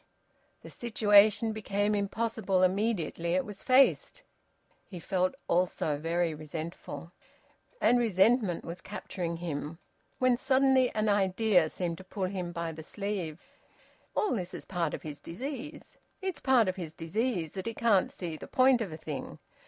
The 0.63 0.71
situation 0.71 1.53
became 1.53 1.93
impossible 1.93 2.63
immediately 2.63 3.33
it 3.35 3.45
was 3.45 3.61
faced. 3.61 4.23
He 4.87 4.99
felt 4.99 5.35
also 5.47 5.99
very 5.99 6.33
resentful, 6.33 7.11
and 7.79 7.99
resentment 7.99 8.65
was 8.65 8.81
capturing 8.81 9.37
him, 9.37 9.77
when 10.17 10.37
suddenly 10.37 10.89
an 10.95 11.07
idea 11.07 11.69
seemed 11.69 11.99
to 11.99 12.03
pull 12.03 12.25
him 12.25 12.51
by 12.51 12.71
the 12.71 12.81
sleeve: 12.81 13.43
"All 14.15 14.31
this 14.33 14.55
is 14.55 14.65
part 14.65 14.95
of 14.95 15.03
his 15.03 15.19
disease. 15.19 15.99
It's 16.19 16.39
part 16.41 16.67
of 16.67 16.77
his 16.77 16.93
disease 16.93 17.51
that 17.51 17.67
he 17.67 17.75
can't 17.75 18.11
see 18.11 18.35
the 18.37 18.47
point 18.47 18.81
of 18.81 18.91
a 18.91 18.97
thing." 18.97 19.37